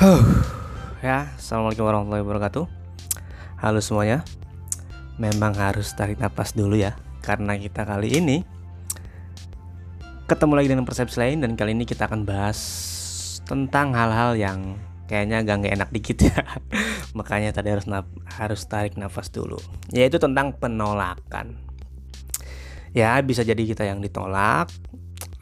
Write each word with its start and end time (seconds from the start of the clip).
Huh, 0.00 0.24
ya, 1.04 1.28
assalamualaikum 1.36 1.84
warahmatullahi 1.84 2.24
wabarakatuh. 2.24 2.64
Halo 3.60 3.84
semuanya. 3.84 4.24
Memang 5.20 5.52
harus 5.52 5.92
tarik 5.92 6.16
nafas 6.16 6.56
dulu 6.56 6.72
ya, 6.72 6.96
karena 7.20 7.52
kita 7.60 7.84
kali 7.84 8.16
ini 8.16 8.40
ketemu 10.24 10.56
lagi 10.56 10.68
dengan 10.72 10.88
persepsi 10.88 11.20
lain 11.20 11.44
dan 11.44 11.52
kali 11.52 11.76
ini 11.76 11.84
kita 11.84 12.08
akan 12.08 12.24
bahas 12.24 12.56
tentang 13.44 13.92
hal-hal 13.92 14.40
yang 14.40 14.80
kayaknya 15.04 15.44
agak 15.44 15.68
nggak 15.68 15.74
enak 15.76 15.90
dikit 15.92 16.32
ya. 16.32 16.48
Makanya 17.20 17.52
tadi 17.52 17.68
harus 17.68 17.84
harus 18.40 18.64
tarik 18.72 18.96
nafas 18.96 19.28
dulu. 19.28 19.60
Yaitu 19.92 20.16
tentang 20.16 20.56
penolakan. 20.56 21.60
Ya, 22.96 23.20
bisa 23.20 23.44
jadi 23.44 23.60
kita 23.68 23.84
yang 23.84 24.00
ditolak 24.00 24.72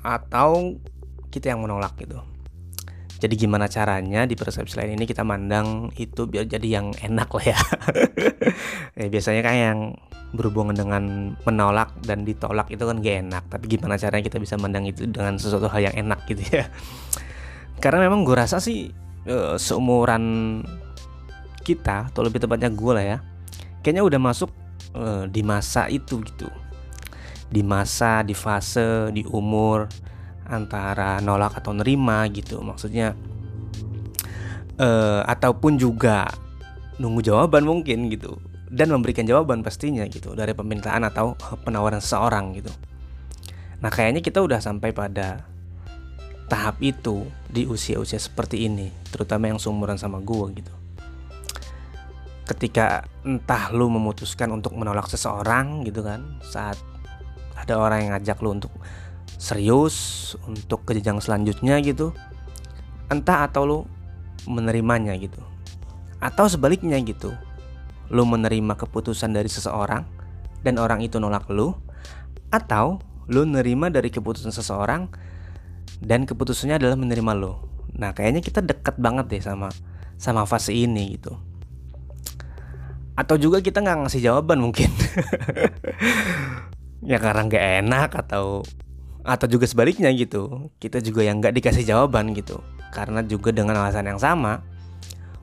atau 0.02 0.82
kita 1.30 1.54
yang 1.54 1.62
menolak 1.62 1.94
gitu. 1.94 2.18
Jadi 3.18 3.34
gimana 3.34 3.66
caranya 3.66 4.22
di 4.30 4.38
persepsi 4.38 4.78
lain 4.78 4.94
ini 4.94 5.02
kita 5.02 5.26
mandang 5.26 5.90
itu 5.98 6.30
biar 6.30 6.46
jadi 6.46 6.78
yang 6.78 6.94
enak 6.94 7.28
lah 7.34 7.44
ya. 7.50 7.58
ya 8.98 9.06
biasanya 9.10 9.42
kan 9.42 9.54
yang 9.58 9.80
berhubungan 10.30 10.76
dengan 10.78 11.34
menolak 11.42 11.90
dan 12.06 12.22
ditolak 12.22 12.70
itu 12.70 12.86
kan 12.86 13.02
gak 13.02 13.16
enak. 13.26 13.44
Tapi 13.50 13.64
gimana 13.66 13.98
caranya 13.98 14.22
kita 14.22 14.38
bisa 14.38 14.54
mandang 14.54 14.86
itu 14.86 15.02
dengan 15.10 15.34
sesuatu 15.34 15.66
hal 15.66 15.90
yang 15.90 15.96
enak 15.98 16.22
gitu 16.30 16.46
ya. 16.46 16.70
Karena 17.82 18.06
memang 18.06 18.22
gue 18.22 18.38
rasa 18.38 18.62
sih 18.62 18.86
uh, 19.26 19.58
seumuran 19.58 20.62
kita 21.66 22.14
atau 22.14 22.22
lebih 22.22 22.38
tepatnya 22.38 22.70
gue 22.70 22.92
lah 22.94 23.04
ya. 23.04 23.18
Kayaknya 23.82 24.02
udah 24.06 24.20
masuk 24.22 24.50
uh, 24.94 25.26
di 25.26 25.42
masa 25.42 25.90
itu 25.90 26.22
gitu. 26.22 26.46
Di 27.50 27.66
masa, 27.66 28.22
di 28.22 28.36
fase, 28.36 29.10
di 29.10 29.26
umur 29.26 29.90
antara 30.48 31.20
nolak 31.20 31.60
atau 31.60 31.76
nerima 31.76 32.24
gitu. 32.32 32.64
Maksudnya 32.64 33.12
uh, 34.80 35.22
ataupun 35.28 35.76
juga 35.76 36.26
nunggu 36.98 37.22
jawaban 37.22 37.62
mungkin 37.68 38.08
gitu. 38.08 38.40
Dan 38.68 38.92
memberikan 38.92 39.24
jawaban 39.24 39.64
pastinya 39.64 40.04
gitu 40.08 40.36
dari 40.36 40.52
permintaan 40.52 41.00
atau 41.08 41.32
penawaran 41.64 42.04
seseorang 42.04 42.52
gitu. 42.60 42.68
Nah 43.80 43.88
kayaknya 43.88 44.20
kita 44.20 44.44
udah 44.44 44.60
sampai 44.60 44.92
pada 44.92 45.46
tahap 46.48 46.80
itu 46.80 47.28
di 47.48 47.68
usia-usia 47.68 48.16
seperti 48.16 48.64
ini 48.64 48.88
terutama 49.12 49.52
yang 49.52 49.60
seumuran 49.60 49.96
sama 50.00 50.20
gue 50.20 50.60
gitu. 50.60 50.74
Ketika 52.48 53.04
entah 53.24 53.68
lu 53.76 53.92
memutuskan 53.92 54.48
untuk 54.52 54.72
menolak 54.72 55.08
seseorang 55.12 55.84
gitu 55.84 56.00
kan 56.00 56.40
saat 56.40 56.80
ada 57.56 57.76
orang 57.76 57.98
yang 58.04 58.10
ngajak 58.16 58.40
lu 58.40 58.56
untuk 58.56 58.72
serius 59.38 60.34
untuk 60.44 60.82
ke 60.82 60.98
selanjutnya 60.98 61.78
gitu 61.80 62.10
entah 63.08 63.48
atau 63.48 63.62
lu 63.64 63.78
menerimanya 64.44 65.16
gitu. 65.16 65.40
Atau 66.18 66.50
sebaliknya 66.50 66.98
gitu 67.00 67.32
lu 68.08 68.24
menerima 68.24 68.74
keputusan 68.76 69.36
dari 69.36 69.52
seseorang 69.52 70.04
dan 70.64 70.80
orang 70.80 71.04
itu 71.04 71.20
nolak 71.20 71.46
lu 71.52 71.76
atau 72.48 72.98
lu 73.28 73.44
nerima 73.44 73.92
dari 73.92 74.08
keputusan 74.08 74.48
seseorang 74.48 75.12
dan 76.00 76.24
keputusannya 76.24 76.80
adalah 76.80 76.96
menerima 76.96 77.32
lu. 77.36 77.54
Nah 77.96 78.16
kayaknya 78.16 78.40
kita 78.40 78.64
dekat 78.64 78.96
banget 78.96 79.28
deh 79.28 79.42
sama 79.44 79.68
sama 80.16 80.48
fase 80.48 80.72
ini 80.72 81.20
gitu. 81.20 81.36
Atau 83.14 83.36
juga 83.36 83.62
kita 83.62 83.84
nggak 83.84 84.08
ngasih 84.08 84.22
jawaban 84.24 84.60
mungkin. 84.60 84.90
Ya 86.98 87.22
karena 87.22 87.46
nggak 87.46 87.66
enak 87.86 88.10
atau 88.26 88.66
atau 89.28 89.44
juga 89.44 89.68
sebaliknya 89.68 90.08
gitu. 90.16 90.72
Kita 90.80 91.04
juga 91.04 91.20
yang 91.20 91.44
nggak 91.44 91.52
dikasih 91.60 91.84
jawaban 91.84 92.32
gitu. 92.32 92.64
Karena 92.88 93.20
juga 93.20 93.52
dengan 93.52 93.76
alasan 93.84 94.08
yang 94.08 94.16
sama 94.16 94.64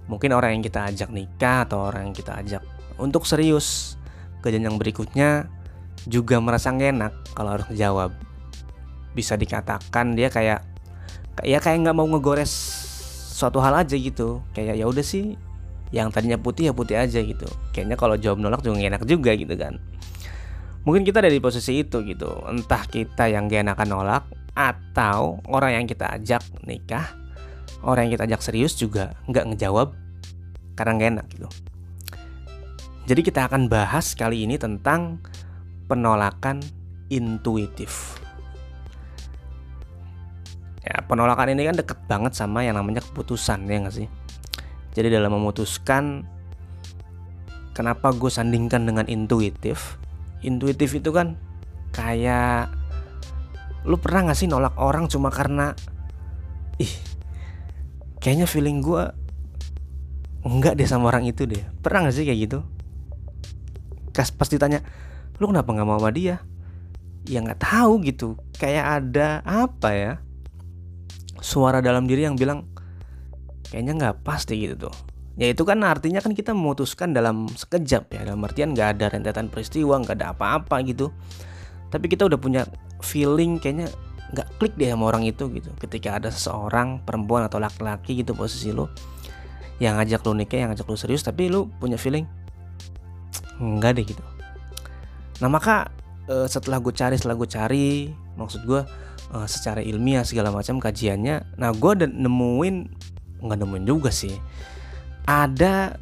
mungkin 0.09 0.33
orang 0.33 0.57
yang 0.57 0.63
kita 0.65 0.89
ajak 0.89 1.09
nikah 1.09 1.65
atau 1.65 1.89
orang 1.89 2.09
yang 2.09 2.15
kita 2.17 2.37
ajak 2.37 2.61
untuk 3.01 3.25
serius 3.25 3.97
ke 4.45 4.53
jenjang 4.53 4.77
berikutnya 4.77 5.49
juga 6.05 6.37
merasa 6.37 6.69
gak 6.69 6.93
enak 6.93 7.13
kalau 7.33 7.57
harus 7.57 7.65
jawab 7.73 8.13
bisa 9.17 9.33
dikatakan 9.33 10.13
dia 10.13 10.29
kayak 10.29 10.61
ya 11.41 11.57
kayak 11.57 11.81
nggak 11.81 11.97
mau 11.97 12.05
ngegores 12.05 12.51
suatu 13.35 13.59
hal 13.59 13.75
aja 13.75 13.97
gitu. 13.97 14.39
Kayak 14.53 14.79
ya 14.79 14.85
udah 14.85 15.01
sih 15.01 15.33
yang 15.89 16.13
tadinya 16.13 16.37
putih 16.37 16.69
ya 16.69 16.73
putih 16.75 17.01
aja 17.01 17.19
gitu. 17.19 17.47
Kayaknya 17.73 17.97
kalau 17.97 18.15
jawab 18.19 18.37
nolak 18.37 18.61
juga 18.61 18.77
gak 18.79 18.89
enak 18.93 19.03
juga 19.09 19.31
gitu 19.33 19.55
kan 19.57 19.81
mungkin 20.85 21.03
kita 21.03 21.19
ada 21.19 21.33
di 21.33 21.41
posisi 21.41 21.81
itu 21.81 22.05
gitu. 22.05 22.29
Entah 22.45 22.85
kita 22.85 23.27
yang 23.27 23.49
gak 23.49 23.65
enakan 23.65 23.89
nolak 23.89 24.23
atau 24.55 25.43
orang 25.51 25.83
yang 25.83 25.85
kita 25.89 26.15
ajak 26.15 26.45
nikah 26.63 27.25
orang 27.85 28.09
yang 28.09 28.13
kita 28.17 28.25
ajak 28.33 28.41
serius 28.41 28.73
juga 28.73 29.13
nggak 29.29 29.45
ngejawab 29.53 29.93
karena 30.73 30.91
gak 30.97 31.09
enak 31.17 31.25
gitu. 31.31 31.47
Jadi 33.05 33.21
kita 33.21 33.45
akan 33.45 33.69
bahas 33.69 34.17
kali 34.17 34.49
ini 34.49 34.57
tentang 34.57 35.21
penolakan 35.85 36.57
intuitif. 37.13 38.17
Ya 40.81 41.05
penolakan 41.05 41.53
ini 41.53 41.69
kan 41.69 41.77
deket 41.77 41.99
banget 42.09 42.33
sama 42.33 42.65
yang 42.65 42.81
namanya 42.81 43.05
keputusan 43.05 43.69
ya 43.69 43.77
nggak 43.85 43.95
sih? 43.95 44.09
Jadi 44.97 45.13
dalam 45.13 45.37
memutuskan 45.37 46.25
kenapa 47.77 48.09
gue 48.09 48.31
sandingkan 48.31 48.89
dengan 48.89 49.05
intuitif 49.05 50.01
intuitif 50.43 50.91
itu 50.97 51.13
kan 51.13 51.39
kayak 51.95 52.73
lu 53.85 54.01
pernah 54.01 54.31
gak 54.31 54.39
sih 54.39 54.49
nolak 54.49 54.75
orang 54.81 55.05
cuma 55.05 55.29
karena 55.29 55.77
ih 56.81 56.91
kayaknya 58.19 58.49
feeling 58.49 58.81
gue 58.81 59.03
enggak 60.45 60.75
deh 60.77 60.89
sama 60.89 61.13
orang 61.13 61.29
itu 61.29 61.45
deh. 61.45 61.61
Pernah 61.79 62.09
gak 62.09 62.15
sih 62.17 62.25
kayak 62.25 62.39
gitu? 62.49 62.59
Kas 64.11 64.33
pasti 64.33 64.57
tanya 64.57 64.81
lu 65.37 65.51
kenapa 65.51 65.75
nggak 65.75 65.87
mau 65.87 65.99
sama 65.99 66.11
dia? 66.15 66.39
Ya 67.25 67.41
nggak 67.41 67.61
tahu 67.61 68.05
gitu 68.05 68.39
kayak 68.55 68.85
ada 69.01 69.41
apa 69.43 69.89
ya 69.91 70.13
suara 71.41 71.83
dalam 71.83 72.07
diri 72.07 72.23
yang 72.23 72.39
bilang 72.39 72.69
kayaknya 73.69 73.93
nggak 73.97 74.17
pasti 74.23 74.55
gitu 74.61 74.87
tuh 74.89 74.95
Ya 75.35 75.51
itu 75.51 75.67
kan 75.67 75.83
artinya 75.83 76.23
kan 76.23 76.31
kita 76.31 76.55
memutuskan 76.55 77.11
dalam 77.11 77.51
sekejap 77.51 78.07
ya. 78.07 78.21
Dalam 78.31 78.39
artian 78.47 78.71
gak 78.71 78.99
ada 78.99 79.11
rentetan 79.11 79.51
peristiwa 79.51 79.99
Gak 79.99 80.23
ada 80.23 80.31
apa-apa 80.31 80.79
gitu. 80.87 81.11
Tapi 81.91 82.07
kita 82.07 82.27
udah 82.27 82.39
punya 82.39 82.63
feeling 83.03 83.59
kayaknya 83.59 83.91
gak 84.31 84.47
klik 84.57 84.73
deh 84.79 84.87
sama 84.87 85.11
orang 85.11 85.27
itu 85.27 85.51
gitu. 85.51 85.67
Ketika 85.75 86.23
ada 86.23 86.31
seseorang 86.31 87.03
perempuan 87.03 87.43
atau 87.43 87.59
laki-laki 87.59 88.23
gitu 88.23 88.31
posisi 88.31 88.71
lo 88.71 88.87
Yang 89.83 89.93
ngajak 89.99 90.21
lo 90.23 90.31
nikah, 90.39 90.57
yang 90.63 90.69
ngajak 90.71 90.87
lo 90.87 90.95
serius 90.95 91.23
Tapi 91.27 91.51
lo 91.51 91.67
punya 91.83 91.99
feeling 91.99 92.23
Enggak 93.59 93.99
deh 93.99 94.07
gitu. 94.07 94.23
Nah 95.43 95.51
maka 95.51 95.91
eh, 96.31 96.47
setelah 96.47 96.79
gue 96.79 96.95
cari, 96.95 97.19
setelah 97.19 97.35
gue 97.35 97.49
cari 97.51 97.87
Maksud 98.39 98.63
gue 98.63 98.87
eh, 99.35 99.47
secara 99.51 99.83
ilmiah 99.83 100.23
segala 100.23 100.47
macam 100.47 100.79
kajiannya 100.79 101.59
Nah 101.59 101.75
gue 101.75 102.07
nemuin 102.07 102.75
Nggak 103.43 103.57
nemuin 103.59 103.83
juga 103.83 104.15
sih 104.15 104.31
ada 105.25 105.97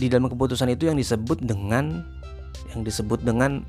di 0.00 0.08
dalam 0.08 0.32
keputusan 0.32 0.72
itu 0.72 0.88
yang 0.88 0.96
disebut 0.96 1.44
dengan 1.44 2.04
yang 2.72 2.80
disebut 2.80 3.20
dengan 3.20 3.64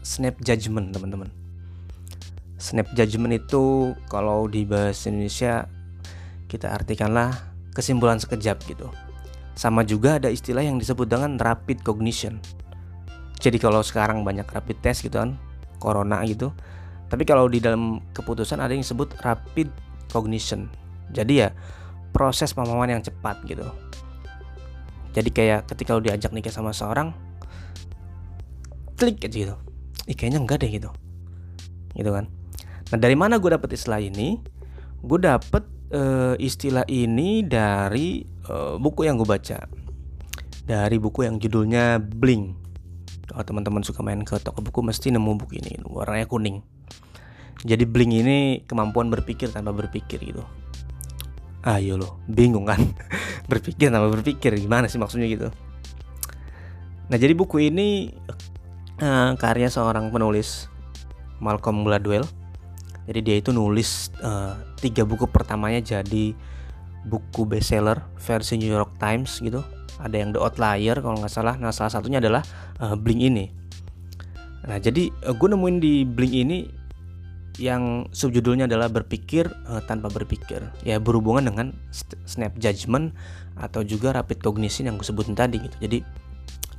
snap 0.00 0.36
judgment 0.40 0.96
teman-teman. 0.96 1.28
Snap 2.56 2.88
judgment 2.96 3.36
itu 3.36 3.92
kalau 4.08 4.48
di 4.48 4.64
bahasa 4.64 5.12
Indonesia 5.12 5.68
kita 6.48 6.72
artikanlah 6.72 7.52
kesimpulan 7.76 8.16
sekejap 8.16 8.64
gitu. 8.64 8.88
Sama 9.54 9.84
juga 9.84 10.16
ada 10.16 10.32
istilah 10.32 10.64
yang 10.64 10.80
disebut 10.80 11.04
dengan 11.04 11.36
rapid 11.36 11.84
cognition. 11.84 12.40
Jadi 13.38 13.60
kalau 13.60 13.84
sekarang 13.84 14.24
banyak 14.24 14.48
rapid 14.48 14.80
test 14.80 15.04
gitu 15.04 15.20
kan 15.20 15.36
corona 15.76 16.24
gitu. 16.24 16.48
Tapi 17.12 17.28
kalau 17.28 17.44
di 17.46 17.60
dalam 17.60 18.00
keputusan 18.16 18.56
ada 18.56 18.72
yang 18.72 18.80
disebut 18.80 19.20
rapid 19.20 19.68
cognition. 20.08 20.72
Jadi 21.12 21.44
ya 21.44 21.52
proses 22.16 22.56
pemahaman 22.56 22.98
yang 22.98 23.02
cepat 23.04 23.44
gitu 23.44 23.68
jadi 25.14 25.30
kayak 25.30 25.60
ketika 25.70 25.94
lo 25.94 26.02
diajak 26.02 26.34
nikah 26.34 26.50
sama 26.50 26.74
seorang 26.74 27.14
klik 28.98 29.22
aja 29.22 29.30
gitu. 29.30 29.56
Ih, 30.10 30.18
kayaknya 30.18 30.42
enggak 30.42 30.66
deh 30.66 30.70
gitu. 30.74 30.90
Gitu 31.94 32.10
kan. 32.10 32.26
Nah 32.90 32.98
dari 32.98 33.14
mana 33.14 33.38
gue 33.38 33.54
dapet 33.54 33.78
istilah 33.78 34.02
ini? 34.02 34.42
Gue 35.06 35.22
dapet 35.22 35.62
uh, 35.94 36.34
istilah 36.42 36.82
ini 36.90 37.46
dari 37.46 38.26
uh, 38.50 38.74
buku 38.76 39.06
yang 39.06 39.22
gue 39.22 39.28
baca. 39.28 39.70
Dari 40.66 40.96
buku 40.98 41.22
yang 41.22 41.38
judulnya 41.38 42.02
Bling 42.02 42.66
kalau 43.24 43.44
teman-teman 43.46 43.80
suka 43.86 44.04
main 44.04 44.20
ke 44.20 44.36
toko 44.42 44.60
buku 44.60 44.82
mesti 44.82 45.14
nemu 45.14 45.38
buku 45.38 45.62
ini. 45.62 45.78
Warnanya 45.86 46.26
kuning. 46.26 46.58
Jadi 47.62 47.86
Bling 47.86 48.12
ini 48.12 48.38
kemampuan 48.66 49.08
berpikir 49.14 49.54
tanpa 49.54 49.70
berpikir 49.70 50.18
gitu 50.20 50.42
ayo 51.64 51.96
lo 51.96 52.20
bingung 52.28 52.68
kan. 52.68 52.80
Berpikir 53.50 53.88
nama 53.88 54.08
berpikir 54.08 54.56
gimana 54.56 54.88
sih 54.88 55.00
maksudnya 55.00 55.28
gitu. 55.28 55.48
Nah 57.08 57.16
jadi 57.16 57.36
buku 57.36 57.68
ini 57.68 58.12
uh, 59.00 59.36
karya 59.36 59.68
seorang 59.68 60.08
penulis 60.08 60.68
Malcolm 61.40 61.84
Gladwell. 61.84 62.24
Jadi 63.04 63.20
dia 63.20 63.36
itu 63.36 63.52
nulis 63.52 64.08
uh, 64.24 64.56
tiga 64.80 65.04
buku 65.04 65.28
pertamanya 65.28 66.00
jadi 66.00 66.32
buku 67.04 67.44
bestseller 67.44 68.00
versi 68.16 68.56
New 68.56 68.72
York 68.72 68.96
Times 68.96 69.44
gitu. 69.44 69.60
Ada 70.00 70.16
yang 70.24 70.32
The 70.32 70.40
Outlier 70.40 70.96
kalau 71.04 71.20
nggak 71.20 71.32
salah. 71.32 71.54
Nah 71.60 71.72
salah 71.72 71.92
satunya 71.92 72.16
adalah 72.20 72.40
uh, 72.80 72.96
Blink 72.96 73.20
ini. 73.20 73.52
Nah 74.64 74.80
jadi 74.80 75.12
uh, 75.28 75.36
gue 75.36 75.48
nemuin 75.52 75.76
di 75.84 76.08
Blink 76.08 76.32
ini 76.32 76.83
yang 77.54 78.10
subjudulnya 78.10 78.66
adalah 78.66 78.90
berpikir 78.90 79.46
uh, 79.70 79.82
tanpa 79.86 80.10
berpikir. 80.10 80.62
Ya 80.82 80.98
berhubungan 80.98 81.46
dengan 81.46 81.70
snap 82.26 82.58
judgment 82.58 83.14
atau 83.54 83.86
juga 83.86 84.10
rapid 84.10 84.42
cognition 84.42 84.90
yang 84.90 84.98
gue 84.98 85.06
sebutin 85.06 85.38
tadi 85.38 85.62
gitu. 85.62 85.76
Jadi 85.78 85.98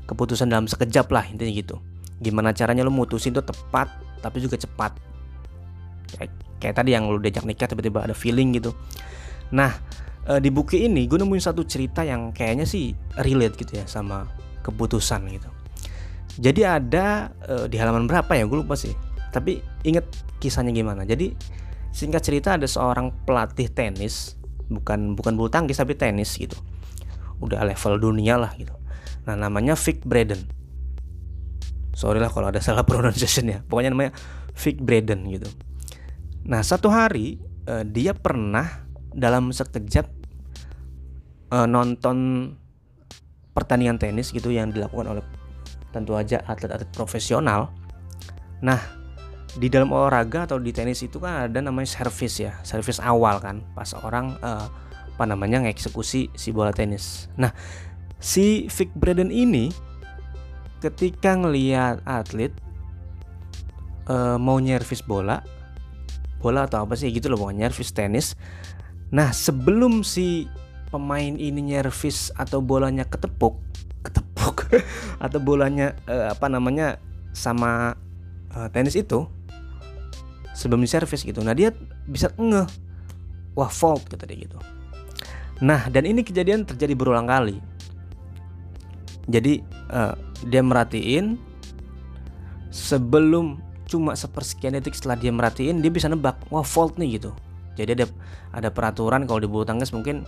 keputusan 0.05 0.51
dalam 0.51 0.67
sekejap 0.67 1.07
lah 1.15 1.23
intinya 1.31 1.51
gitu. 1.51 1.79
Gimana 2.19 2.51
caranya 2.51 2.83
lo 2.83 2.91
mutusin 2.91 3.31
itu 3.31 3.43
tepat 3.43 3.87
tapi 4.19 4.43
juga 4.43 4.59
cepat. 4.59 4.99
Kayak, 6.15 6.31
kayak 6.59 6.75
tadi 6.75 6.89
yang 6.91 7.07
lo 7.07 7.23
diajak 7.23 7.47
nikah 7.47 7.71
tiba-tiba 7.71 8.03
ada 8.03 8.15
feeling 8.15 8.51
gitu. 8.59 8.75
Nah 9.55 9.71
uh, 10.27 10.39
di 10.43 10.51
buku 10.51 10.75
ini 10.75 11.07
gue 11.07 11.15
nemuin 11.15 11.43
satu 11.43 11.63
cerita 11.63 12.03
yang 12.03 12.35
kayaknya 12.35 12.67
sih 12.67 12.91
relate 13.23 13.55
gitu 13.63 13.79
ya 13.79 13.85
sama 13.87 14.27
keputusan 14.59 15.23
gitu. 15.31 15.47
Jadi 16.35 16.67
ada 16.67 17.31
uh, 17.47 17.65
di 17.71 17.79
halaman 17.79 18.11
berapa 18.11 18.27
ya? 18.35 18.43
Gue 18.43 18.59
lupa 18.59 18.75
sih. 18.75 18.91
Tapi 19.35 19.59
inget 19.83 20.07
kisahnya 20.39 20.71
gimana. 20.71 21.03
Jadi 21.03 21.35
singkat 21.91 22.23
cerita 22.23 22.55
ada 22.55 22.63
seorang 22.63 23.11
pelatih 23.27 23.67
tenis, 23.67 24.39
bukan 24.71 25.19
bukan 25.19 25.35
bulu 25.35 25.51
tangkis 25.51 25.83
tapi 25.83 25.99
tenis 25.99 26.31
gitu. 26.39 26.55
Udah 27.43 27.67
level 27.67 27.99
dunia 27.99 28.39
lah 28.39 28.55
gitu. 28.55 28.71
Nah 29.27 29.35
namanya 29.35 29.75
Vic 29.75 30.07
Braden. 30.07 30.39
Sorry 31.91 32.23
lah 32.23 32.31
kalau 32.31 32.47
ada 32.47 32.63
salah 32.65 32.87
pronunciation 32.87 33.51
ya. 33.51 33.59
Pokoknya 33.67 33.91
namanya 33.91 34.15
Vic 34.55 34.79
Braden 34.79 35.27
gitu. 35.27 35.51
Nah 36.47 36.63
satu 36.63 36.87
hari 36.87 37.43
uh, 37.67 37.83
dia 37.83 38.15
pernah 38.15 38.87
dalam 39.11 39.51
sekejap 39.51 40.07
uh, 41.51 41.67
nonton 41.67 42.51
pertandingan 43.55 43.95
tenis 43.95 44.35
gitu 44.35 44.51
yang 44.51 44.71
dilakukan 44.75 45.15
oleh 45.15 45.23
tentu 45.95 46.19
aja 46.19 46.43
atlet-atlet 46.43 46.91
profesional. 46.91 47.71
Nah, 48.59 48.79
di 49.55 49.71
dalam 49.71 49.91
olahraga 49.95 50.47
atau 50.51 50.59
di 50.59 50.75
tenis 50.75 50.99
itu 51.03 51.19
kan 51.19 51.47
ada 51.47 51.59
namanya 51.63 51.87
servis 51.87 52.39
ya, 52.39 52.59
servis 52.67 52.99
awal 52.99 53.39
kan, 53.39 53.63
pas 53.71 53.95
orang 53.95 54.35
uh, 54.43 54.67
apa 55.15 55.23
namanya 55.23 55.63
ngeksekusi 55.63 56.27
si 56.35 56.49
bola 56.51 56.75
tenis. 56.75 57.31
Nah, 57.39 57.55
si 58.19 58.67
Vic 58.67 58.91
Braden 58.99 59.31
ini 59.31 59.71
ketika 60.83 61.39
ngelihat 61.39 62.03
atlet 62.03 62.51
uh, 64.11 64.35
mau 64.35 64.59
nyervis 64.59 64.99
bola, 64.99 65.39
bola 66.43 66.67
atau 66.67 66.83
apa 66.83 66.99
sih 66.99 67.07
gitu 67.15 67.31
loh, 67.31 67.47
mau 67.47 67.53
nyervis 67.55 67.95
tenis. 67.95 68.35
Nah, 69.15 69.31
sebelum 69.31 70.03
si 70.03 70.51
pemain 70.91 71.39
ini 71.39 71.75
nyervis 71.75 72.35
atau 72.35 72.59
bolanya 72.59 73.07
ketepuk 73.07 73.55
ketepuk 74.05 74.69
atau 75.25 75.39
bolanya 75.41 75.97
uh, 76.05 76.29
apa 76.35 76.45
namanya 76.45 77.01
sama 77.33 77.97
uh, 78.53 78.69
tenis 78.69 78.93
itu 78.93 79.25
sebelum 80.55 80.81
diservis 80.81 81.21
gitu. 81.27 81.43
Nah 81.43 81.51
dia 81.51 81.75
bisa 82.07 82.31
ngeh. 82.39 82.65
Wah 83.59 83.71
fault 83.71 84.07
kata 84.07 84.23
dia 84.25 84.47
gitu. 84.47 84.57
Nah 85.59 85.87
dan 85.91 86.07
ini 86.07 86.23
kejadian 86.23 86.63
terjadi 86.63 86.95
berulang 86.95 87.27
kali. 87.27 87.59
Jadi 89.27 89.59
uh, 89.91 90.15
dia 90.47 90.63
merhatiin 90.63 91.35
sebelum 92.71 93.59
cuma 93.85 94.17
sepersekian 94.17 94.73
detik 94.73 94.97
setelah 94.97 95.15
dia 95.15 95.29
merhatiin 95.29 95.79
dia 95.79 95.93
bisa 95.93 96.09
nebak 96.09 96.39
wah 96.49 96.65
fault 96.65 96.95
nih 96.95 97.19
gitu. 97.19 97.31
Jadi 97.75 98.01
ada 98.01 98.05
ada 98.55 98.69
peraturan 98.71 99.27
kalau 99.27 99.43
di 99.43 99.47
bulu 99.51 99.67
tangkis 99.67 99.91
mungkin 99.91 100.23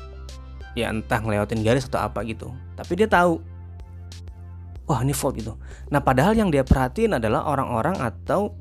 ya 0.76 0.92
entah 0.92 1.24
ngelewatin 1.24 1.64
garis 1.64 1.88
atau 1.88 2.04
apa 2.04 2.22
gitu. 2.28 2.52
Tapi 2.76 2.94
dia 3.00 3.08
tahu 3.08 3.40
wah 4.88 5.04
ini 5.04 5.12
fault 5.12 5.36
gitu. 5.36 5.60
Nah 5.92 6.00
padahal 6.00 6.36
yang 6.36 6.48
dia 6.48 6.64
perhatiin 6.64 7.20
adalah 7.20 7.44
orang-orang 7.48 8.00
atau 8.00 8.56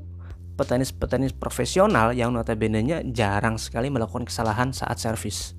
petenis-petenis 0.57 1.37
profesional 1.37 2.11
yang 2.17 2.33
notabene-nya 2.33 3.05
jarang 3.13 3.61
sekali 3.61 3.93
melakukan 3.93 4.25
kesalahan 4.25 4.73
saat 4.73 4.97
servis. 4.97 5.53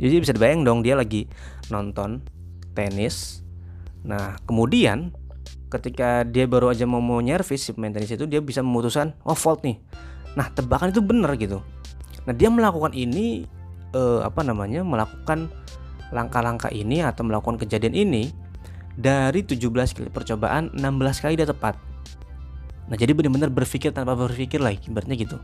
Jadi 0.00 0.24
bisa 0.24 0.32
dibayang 0.32 0.64
dong 0.64 0.80
dia 0.80 0.96
lagi 0.96 1.28
nonton 1.68 2.24
tenis. 2.72 3.44
Nah 4.02 4.40
kemudian 4.48 5.12
ketika 5.68 6.24
dia 6.24 6.48
baru 6.48 6.72
aja 6.72 6.88
mau 6.88 7.04
mau 7.04 7.20
nyervis 7.20 7.68
si 7.68 7.70
pemain 7.76 7.92
tenis 7.92 8.12
itu 8.12 8.24
dia 8.24 8.40
bisa 8.40 8.64
memutuskan 8.64 9.12
oh 9.22 9.36
fault 9.36 9.62
nih. 9.62 9.78
Nah 10.34 10.48
tebakan 10.50 10.90
itu 10.90 11.04
bener 11.04 11.30
gitu. 11.36 11.60
Nah 12.24 12.32
dia 12.32 12.48
melakukan 12.48 12.96
ini 12.96 13.44
uh, 13.92 14.24
apa 14.24 14.40
namanya 14.42 14.82
melakukan 14.82 15.52
langkah-langkah 16.12 16.72
ini 16.72 17.04
atau 17.04 17.24
melakukan 17.24 17.60
kejadian 17.60 17.96
ini 17.96 18.32
dari 18.96 19.40
17 19.44 19.72
kali 19.72 20.08
percobaan 20.12 20.72
16 20.76 21.22
kali 21.24 21.34
dia 21.36 21.48
tepat. 21.48 21.91
Nah, 22.92 23.00
jadi 23.00 23.16
benar-benar 23.16 23.48
berpikir 23.48 23.88
tanpa 23.96 24.12
berpikir 24.12 24.60
lagi, 24.60 24.84
ibaratnya 24.84 25.16
gitu. 25.16 25.40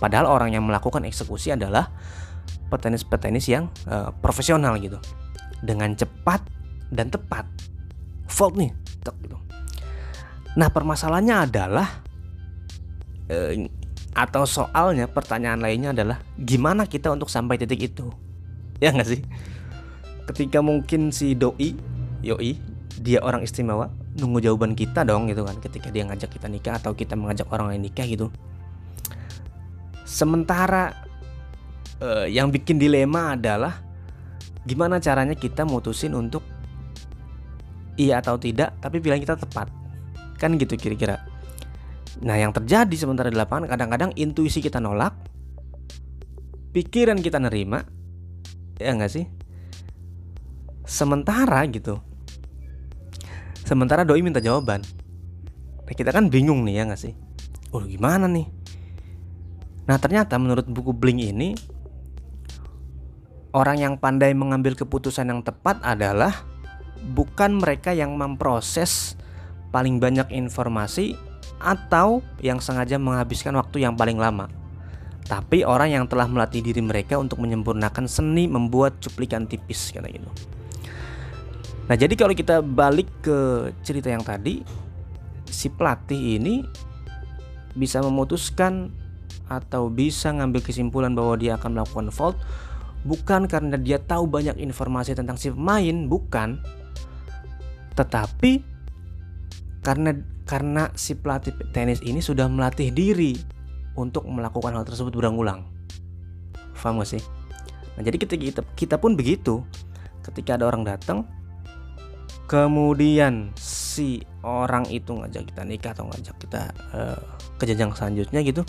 Padahal 0.00 0.32
orang 0.32 0.56
yang 0.56 0.64
melakukan 0.64 1.04
eksekusi 1.04 1.52
adalah 1.52 1.92
petenis-petenis 2.72 3.52
yang 3.52 3.68
uh, 3.84 4.16
profesional 4.24 4.80
gitu. 4.80 4.96
Dengan 5.60 5.92
cepat 5.92 6.40
dan 6.88 7.12
tepat. 7.12 7.44
Fault 8.32 8.56
nih, 8.56 8.72
tek 9.04 9.12
gitu. 9.20 9.36
Nah, 10.56 10.72
permasalahannya 10.72 11.36
adalah 11.36 12.00
uh, 13.28 13.52
atau 14.16 14.48
soalnya 14.48 15.04
pertanyaan 15.04 15.60
lainnya 15.60 15.92
adalah 15.92 16.24
gimana 16.40 16.88
kita 16.88 17.12
untuk 17.12 17.28
sampai 17.28 17.60
titik 17.60 17.92
itu? 17.92 18.08
Ya 18.80 18.88
nggak 18.88 19.04
sih? 19.04 19.20
Ketika 20.32 20.64
mungkin 20.64 21.12
si 21.12 21.36
doi, 21.36 21.76
yoi, 22.24 22.56
dia 23.04 23.20
orang 23.20 23.44
istimewa, 23.44 23.92
nunggu 24.16 24.40
jawaban 24.40 24.72
kita 24.72 25.04
dong 25.04 25.28
gitu 25.28 25.44
kan 25.44 25.60
ketika 25.60 25.92
dia 25.92 26.08
ngajak 26.08 26.32
kita 26.32 26.48
nikah 26.48 26.80
atau 26.80 26.96
kita 26.96 27.12
mengajak 27.14 27.46
orang 27.52 27.76
lain 27.76 27.84
nikah 27.84 28.08
gitu. 28.08 28.32
Sementara 30.08 30.96
uh, 32.00 32.24
yang 32.24 32.48
bikin 32.48 32.80
dilema 32.80 33.36
adalah 33.36 33.84
gimana 34.64 34.98
caranya 34.98 35.36
kita 35.36 35.62
mutusin 35.68 36.16
untuk 36.16 36.42
iya 38.00 38.18
atau 38.24 38.40
tidak 38.40 38.80
tapi 38.80 39.04
pilihan 39.04 39.20
kita 39.20 39.36
tepat. 39.36 39.68
Kan 40.40 40.56
gitu 40.56 40.76
kira-kira. 40.80 41.20
Nah 42.24 42.40
yang 42.40 42.52
terjadi 42.56 42.96
sementara 42.96 43.28
di 43.28 43.36
lapangan 43.36 43.68
kadang-kadang 43.68 44.16
intuisi 44.16 44.64
kita 44.64 44.80
nolak, 44.80 45.12
pikiran 46.72 47.20
kita 47.20 47.36
nerima, 47.36 47.84
ya 48.80 48.96
nggak 48.96 49.12
sih? 49.12 49.28
Sementara 50.86 51.60
gitu, 51.68 52.00
sementara 53.66 54.06
doi 54.06 54.22
minta 54.22 54.38
jawaban, 54.38 54.86
nah, 55.82 55.94
kita 55.94 56.14
kan 56.14 56.30
bingung 56.30 56.62
nih 56.62 56.80
ya 56.80 56.82
nggak 56.86 57.02
sih? 57.02 57.12
Oh 57.74 57.82
gimana 57.82 58.30
nih? 58.30 58.46
Nah 59.90 59.98
ternyata 59.98 60.38
menurut 60.38 60.66
buku 60.66 60.94
Bling 60.94 61.22
ini 61.22 61.54
Orang 63.56 63.80
yang 63.80 63.96
pandai 63.96 64.36
mengambil 64.36 64.76
keputusan 64.76 65.32
yang 65.32 65.40
tepat 65.40 65.80
adalah 65.80 66.44
Bukan 67.14 67.62
mereka 67.62 67.94
yang 67.94 68.18
memproses 68.18 69.14
paling 69.70 70.00
banyak 70.00 70.32
informasi 70.32 71.14
atau 71.60 72.24
yang 72.40 72.60
sengaja 72.60 72.96
menghabiskan 72.96 73.54
waktu 73.56 73.84
yang 73.84 73.94
paling 73.94 74.16
lama. 74.16 74.48
Tapi 75.26 75.66
orang 75.66 75.92
yang 75.92 76.04
telah 76.06 76.24
melatih 76.30 76.62
diri 76.62 76.80
mereka 76.80 77.18
untuk 77.18 77.42
menyempurnakan 77.42 78.06
seni 78.06 78.46
membuat 78.46 78.98
cuplikan 79.02 79.44
tipis 79.44 79.90
kata 79.90 80.08
gitu. 80.08 80.30
Nah, 81.86 81.94
jadi 81.94 82.18
kalau 82.18 82.34
kita 82.34 82.66
balik 82.66 83.06
ke 83.22 83.70
cerita 83.86 84.10
yang 84.10 84.26
tadi, 84.26 84.66
si 85.46 85.70
pelatih 85.70 86.42
ini 86.42 86.66
bisa 87.78 88.02
memutuskan 88.02 88.90
atau 89.46 89.86
bisa 89.86 90.34
ngambil 90.34 90.58
kesimpulan 90.66 91.14
bahwa 91.14 91.38
dia 91.38 91.54
akan 91.54 91.78
melakukan 91.78 92.10
fault 92.10 92.34
bukan 93.06 93.46
karena 93.46 93.78
dia 93.78 94.02
tahu 94.02 94.26
banyak 94.26 94.58
informasi 94.58 95.14
tentang 95.14 95.38
si 95.38 95.54
pemain, 95.54 96.10
bukan. 96.10 96.58
Tetapi 97.94 98.66
karena 99.86 100.10
karena 100.42 100.90
si 100.98 101.14
pelatih 101.14 101.54
tenis 101.70 102.02
ini 102.02 102.18
sudah 102.18 102.50
melatih 102.50 102.90
diri 102.90 103.38
untuk 103.94 104.26
melakukan 104.26 104.74
hal 104.74 104.82
tersebut 104.82 105.14
berulang-ulang. 105.14 105.62
Paham 106.74 107.02
gak 107.02 107.18
sih? 107.18 107.22
Nah, 107.98 108.02
jadi 108.06 108.14
ketika 108.20 108.38
kita, 108.38 108.62
kita 108.78 108.96
pun 109.02 109.18
begitu. 109.18 109.66
Ketika 110.22 110.54
ada 110.54 110.70
orang 110.70 110.86
datang, 110.86 111.26
kemudian 112.46 113.50
si 113.58 114.22
orang 114.46 114.86
itu 114.88 115.10
ngajak 115.18 115.50
kita 115.50 115.62
nikah 115.66 115.92
atau 115.92 116.06
ngajak 116.06 116.36
kita 116.38 116.62
uh, 116.94 117.18
ke 117.58 117.66
jenjang 117.66 117.90
selanjutnya 117.90 118.40
gitu. 118.46 118.62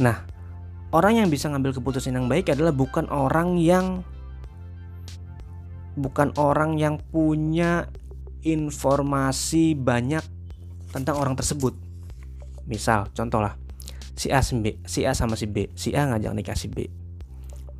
Nah, 0.00 0.24
orang 0.96 1.20
yang 1.20 1.28
bisa 1.28 1.52
ngambil 1.52 1.76
keputusan 1.76 2.16
yang 2.16 2.26
baik 2.26 2.48
adalah 2.48 2.72
bukan 2.72 3.04
orang 3.12 3.60
yang 3.60 4.00
bukan 5.98 6.32
orang 6.40 6.80
yang 6.80 6.96
punya 7.12 7.90
informasi 8.46 9.76
banyak 9.76 10.22
tentang 10.94 11.20
orang 11.20 11.36
tersebut. 11.36 11.76
Misal, 12.64 13.10
contoh 13.12 13.44
lah, 13.44 13.58
si 14.16 14.32
A, 14.32 14.40
B, 14.40 14.78
si 14.88 15.04
A 15.04 15.12
sama 15.12 15.36
si 15.36 15.50
B, 15.50 15.68
si 15.74 15.92
A 15.92 16.08
ngajak 16.08 16.32
nikah 16.32 16.56
si 16.56 16.70
B. 16.70 16.88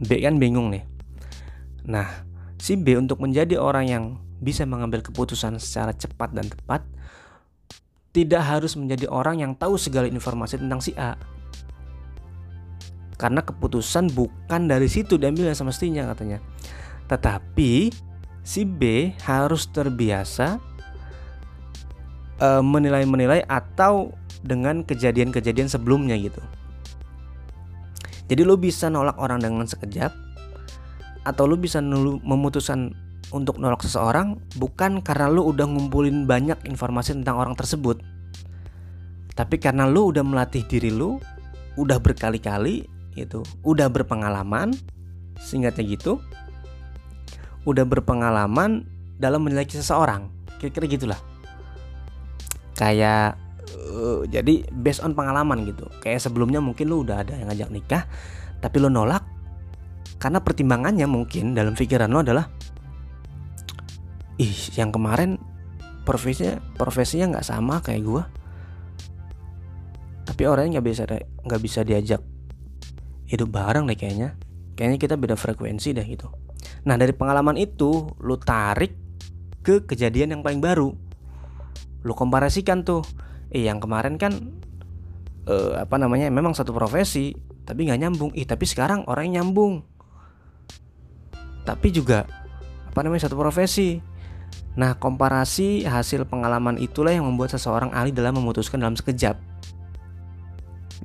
B 0.02 0.10
kan 0.20 0.36
bingung 0.36 0.68
nih. 0.68 0.84
Nah, 1.88 2.26
si 2.60 2.76
B 2.76 2.98
untuk 2.98 3.22
menjadi 3.22 3.56
orang 3.56 3.86
yang 3.88 4.04
bisa 4.38 4.62
mengambil 4.64 5.02
keputusan 5.02 5.58
secara 5.58 5.90
cepat 5.94 6.30
dan 6.34 6.46
tepat 6.46 6.86
tidak 8.14 8.42
harus 8.42 8.74
menjadi 8.74 9.06
orang 9.10 9.42
yang 9.42 9.52
tahu 9.54 9.78
segala 9.78 10.08
informasi 10.10 10.58
tentang 10.58 10.80
si 10.82 10.96
A. 10.98 11.14
Karena 13.18 13.42
keputusan 13.42 14.14
bukan 14.14 14.70
dari 14.70 14.86
situ 14.86 15.18
diambil 15.18 15.50
yang 15.50 15.58
semestinya 15.58 16.06
katanya. 16.14 16.38
Tetapi 17.10 17.90
si 18.46 18.62
B 18.62 19.12
harus 19.26 19.66
terbiasa 19.70 20.58
uh, 22.40 22.62
menilai-menilai 22.62 23.44
atau 23.46 24.14
dengan 24.42 24.86
kejadian-kejadian 24.86 25.66
sebelumnya 25.66 26.14
gitu. 26.14 26.38
Jadi 28.28 28.44
lo 28.44 28.60
bisa 28.60 28.86
nolak 28.92 29.18
orang 29.18 29.42
dengan 29.42 29.66
sekejap 29.66 30.12
atau 31.26 31.44
lo 31.48 31.56
bisa 31.58 31.82
memutuskan 31.82 32.94
untuk 33.34 33.60
nolak 33.60 33.84
seseorang 33.84 34.40
bukan 34.56 35.04
karena 35.04 35.28
lo 35.28 35.44
udah 35.48 35.68
ngumpulin 35.68 36.24
banyak 36.24 36.64
informasi 36.64 37.16
tentang 37.20 37.36
orang 37.40 37.54
tersebut. 37.54 38.00
Tapi 39.36 39.56
karena 39.62 39.86
lo 39.86 40.10
udah 40.10 40.24
melatih 40.26 40.66
diri 40.66 40.90
lo, 40.90 41.22
udah 41.78 42.02
berkali-kali 42.02 42.88
itu, 43.14 43.42
udah 43.62 43.86
berpengalaman, 43.90 44.74
singkatnya 45.38 45.84
gitu, 45.94 46.18
udah 47.68 47.84
berpengalaman 47.86 48.86
dalam 49.20 49.46
menilai 49.46 49.68
seseorang. 49.68 50.30
Kira-kira 50.58 50.90
gitulah 50.90 51.20
kayak 52.78 53.34
uh, 53.90 54.22
jadi 54.30 54.62
based 54.70 55.02
on 55.02 55.18
pengalaman 55.18 55.66
gitu 55.66 55.90
kayak 55.98 56.22
sebelumnya 56.22 56.62
mungkin 56.62 56.86
lu 56.86 57.02
udah 57.02 57.26
ada 57.26 57.34
yang 57.34 57.50
ngajak 57.50 57.70
nikah 57.74 58.02
tapi 58.62 58.78
lu 58.78 58.86
nolak 58.86 59.26
karena 60.22 60.38
pertimbangannya 60.38 61.10
mungkin 61.10 61.58
dalam 61.58 61.74
pikiran 61.74 62.06
lo 62.06 62.22
adalah 62.22 62.46
ih 64.38 64.54
yang 64.78 64.94
kemarin 64.94 65.36
profesinya 66.06 66.62
profesinya 66.78 67.36
nggak 67.36 67.46
sama 67.46 67.82
kayak 67.84 68.02
gua. 68.06 68.24
Tapi 70.24 70.42
orangnya 70.46 70.78
nggak 70.78 70.86
bisa 70.86 71.04
nggak 71.44 71.60
bisa 71.60 71.80
diajak 71.82 72.22
hidup 73.28 73.50
bareng 73.52 73.84
deh 73.90 73.98
kayaknya. 73.98 74.38
Kayaknya 74.78 74.98
kita 75.02 75.14
beda 75.18 75.34
frekuensi 75.34 75.90
deh 75.92 76.06
gitu. 76.06 76.30
Nah 76.86 76.94
dari 76.94 77.12
pengalaman 77.12 77.58
itu 77.58 78.14
lu 78.22 78.38
tarik 78.38 78.94
ke 79.66 79.84
kejadian 79.84 80.38
yang 80.38 80.42
paling 80.46 80.62
baru. 80.62 80.94
Lu 82.06 82.12
komparasikan 82.14 82.86
tuh. 82.86 83.02
Eh 83.48 83.64
yang 83.64 83.80
kemarin 83.80 84.20
kan 84.20 84.32
eh, 85.48 85.72
apa 85.76 85.96
namanya 85.96 86.28
memang 86.28 86.52
satu 86.52 86.70
profesi 86.72 87.34
tapi 87.66 87.84
nggak 87.84 88.00
nyambung. 88.00 88.30
Ih 88.32 88.46
tapi 88.46 88.64
sekarang 88.64 89.04
orang 89.10 89.34
nyambung. 89.34 89.84
Tapi 91.66 91.88
juga 91.92 92.24
apa 92.88 93.00
namanya 93.04 93.28
satu 93.28 93.36
profesi 93.36 94.00
nah 94.78 94.94
komparasi 94.94 95.82
hasil 95.82 96.22
pengalaman 96.30 96.78
itulah 96.78 97.10
yang 97.10 97.26
membuat 97.26 97.50
seseorang 97.50 97.90
ahli 97.90 98.14
dalam 98.14 98.38
memutuskan 98.38 98.78
dalam 98.78 98.94
sekejap. 98.94 99.34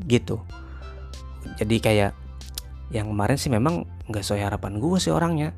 Gitu. 0.06 0.38
Jadi 1.58 1.76
kayak 1.82 2.14
yang 2.94 3.10
kemarin 3.10 3.38
sih 3.42 3.50
memang 3.50 3.90
nggak 4.06 4.22
sesuai 4.22 4.46
harapan 4.46 4.78
gue 4.78 4.98
sih 5.02 5.10
orangnya. 5.10 5.58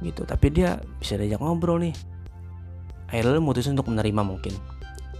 Gitu 0.00 0.24
tapi 0.24 0.48
dia 0.48 0.80
bisa 0.96 1.20
diajak 1.20 1.44
ngobrol 1.44 1.76
nih. 1.84 1.94
Akhirnya 3.08 3.36
lo 3.36 3.44
mutusin 3.44 3.76
untuk 3.76 3.92
menerima 3.92 4.22
mungkin. 4.24 4.56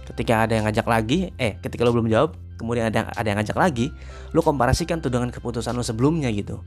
Ketika 0.09 0.49
ada 0.49 0.57
yang 0.57 0.65
ngajak 0.65 0.89
lagi 0.89 1.29
eh 1.37 1.61
ketika 1.61 1.85
lo 1.85 1.93
belum 1.93 2.09
jawab 2.09 2.33
kemudian 2.57 2.89
ada 2.89 3.13
ada 3.13 3.27
yang 3.29 3.37
ngajak 3.39 3.55
lagi 3.55 3.93
lo 4.33 4.41
komparasikan 4.41 4.99
tuh 4.99 5.13
dengan 5.13 5.29
keputusan 5.29 5.77
lo 5.77 5.85
sebelumnya 5.85 6.33
gitu. 6.33 6.65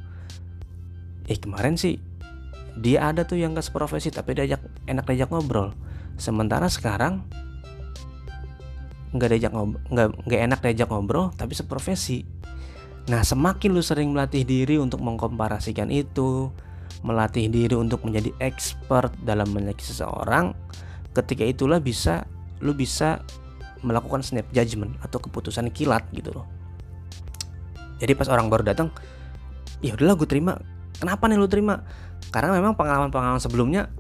Eh 1.27 1.39
kemarin 1.39 1.75
sih 1.75 1.99
dia 2.79 3.13
ada 3.13 3.29
tuh 3.29 3.37
yang 3.37 3.53
gak 3.53 3.69
seprofesi 3.69 4.09
tapi 4.09 4.33
diajak 4.37 4.63
enak 4.89 5.05
diajak 5.05 5.29
ngobrol. 5.29 5.77
Sementara 6.17 6.69
sekarang 6.69 7.25
nggak 9.13 9.29
diajak 9.29 9.53
nggak 9.93 10.09
nggak 10.25 10.41
enak 10.41 10.59
diajak 10.65 10.89
ngobrol 10.89 11.33
tapi 11.37 11.53
seprofesi. 11.53 12.25
Nah 13.13 13.21
semakin 13.21 13.71
lu 13.77 13.83
sering 13.85 14.09
melatih 14.15 14.47
diri 14.47 14.81
untuk 14.81 15.05
mengkomparasikan 15.05 15.93
itu 15.93 16.49
melatih 17.03 17.51
diri 17.51 17.75
untuk 17.75 18.07
menjadi 18.07 18.31
expert 18.39 19.11
dalam 19.27 19.51
menyelidiki 19.51 19.85
seseorang 19.85 20.55
ketika 21.13 21.45
itulah 21.45 21.83
bisa 21.83 22.25
lu 22.63 22.73
bisa 22.73 23.21
melakukan 23.83 24.23
snap 24.23 24.47
judgment 24.55 24.95
atau 25.03 25.19
keputusan 25.19 25.69
kilat 25.75 26.07
gitu 26.15 26.31
loh. 26.31 26.47
Jadi 27.99 28.15
pas 28.15 28.31
orang 28.31 28.47
baru 28.49 28.65
datang 28.65 28.89
ya 29.83 29.99
udahlah 29.99 30.15
gue 30.15 30.29
terima 30.31 30.55
kenapa 31.03 31.27
nih 31.27 31.35
lu 31.35 31.51
terima? 31.51 31.83
Karena 32.31 32.55
memang 32.55 32.79
pengalaman-pengalaman 32.79 33.43
sebelumnya 33.43 33.91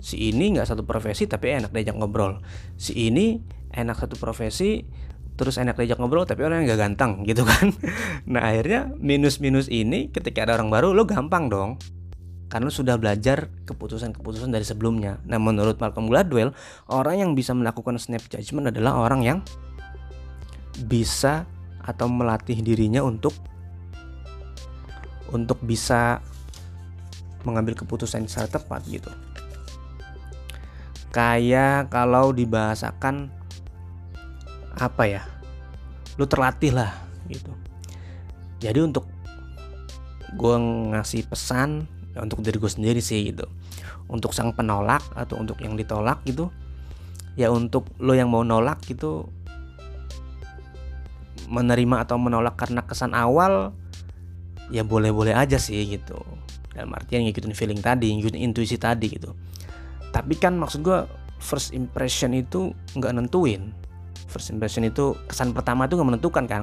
si 0.00 0.32
ini 0.32 0.56
nggak 0.56 0.72
satu 0.72 0.88
profesi 0.88 1.28
tapi 1.28 1.52
enak 1.52 1.68
diajak 1.68 2.00
ngobrol. 2.00 2.40
Si 2.80 2.96
ini 2.96 3.44
enak 3.76 4.00
satu 4.00 4.16
profesi 4.16 4.80
terus 5.36 5.60
enak 5.60 5.76
diajak 5.76 6.00
ngobrol 6.00 6.24
tapi 6.24 6.48
orang 6.48 6.64
yang 6.64 6.72
gak 6.72 6.80
ganteng 6.80 7.12
gitu 7.28 7.44
kan? 7.44 7.76
Nah 8.24 8.48
akhirnya 8.48 8.88
minus-minus 8.96 9.68
ini 9.68 10.08
ketika 10.08 10.48
ada 10.48 10.56
orang 10.56 10.72
baru 10.72 10.96
lo 10.96 11.04
gampang 11.04 11.52
dong. 11.52 11.76
Karena 12.46 12.70
sudah 12.70 12.94
belajar 12.94 13.50
keputusan-keputusan 13.66 14.54
dari 14.54 14.62
sebelumnya. 14.62 15.18
Nah, 15.26 15.34
menurut 15.34 15.82
Malcolm 15.82 16.06
Gladwell, 16.06 16.54
orang 16.86 17.18
yang 17.18 17.30
bisa 17.34 17.50
melakukan 17.58 17.98
snap 17.98 18.22
judgment 18.30 18.70
adalah 18.70 19.02
orang 19.02 19.26
yang 19.26 19.38
bisa 20.86 21.42
atau 21.82 22.06
melatih 22.06 22.62
dirinya 22.62 23.02
untuk 23.02 23.34
untuk 25.34 25.58
bisa 25.66 26.22
mengambil 27.46 27.78
keputusan 27.78 28.26
secara 28.26 28.50
tepat 28.58 28.82
gitu. 28.90 29.08
Kayak 31.14 31.88
kalau 31.94 32.34
dibahasakan 32.34 33.30
apa 34.74 35.02
ya? 35.06 35.22
Lu 36.18 36.26
terlatih 36.26 36.74
lah 36.74 36.90
gitu. 37.30 37.54
Jadi 38.58 38.82
untuk 38.82 39.06
gue 40.34 40.56
ngasih 40.92 41.30
pesan 41.30 41.86
ya 42.12 42.24
untuk 42.24 42.42
diri 42.42 42.56
gue 42.58 42.72
sendiri 42.72 43.00
sih 43.00 43.30
gitu 43.30 43.48
untuk 44.08 44.32
sang 44.32 44.56
penolak 44.56 45.04
atau 45.12 45.38
untuk 45.38 45.60
yang 45.62 45.74
ditolak 45.74 46.24
gitu 46.24 46.52
ya 47.36 47.52
untuk 47.52 47.88
lo 48.00 48.16
yang 48.16 48.32
mau 48.32 48.42
nolak 48.42 48.80
gitu 48.88 49.28
menerima 51.46 52.08
atau 52.08 52.16
menolak 52.18 52.58
karena 52.58 52.82
kesan 52.82 53.14
awal 53.14 53.76
ya 54.72 54.82
boleh-boleh 54.82 55.36
aja 55.36 55.60
sih 55.60 55.78
gitu 55.86 56.18
dalam 56.76 56.92
artian 56.92 57.24
ngikutin 57.24 57.56
feeling 57.56 57.80
tadi 57.80 58.12
ngikutin 58.12 58.40
intuisi 58.44 58.76
tadi 58.76 59.08
gitu. 59.08 59.32
Tapi 60.12 60.36
kan 60.36 60.60
maksud 60.60 60.84
gue 60.84 61.08
first 61.40 61.72
impression 61.72 62.36
itu 62.36 62.76
nggak 62.92 63.16
nentuin. 63.16 63.72
First 64.28 64.52
impression 64.52 64.84
itu 64.84 65.16
kesan 65.24 65.56
pertama 65.56 65.88
itu 65.88 65.96
nggak 65.96 66.08
menentukan 66.12 66.44
kan 66.44 66.62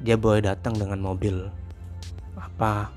dia 0.00 0.16
boleh 0.16 0.40
datang 0.40 0.72
dengan 0.72 0.98
mobil 1.04 1.52
apa 2.40 2.88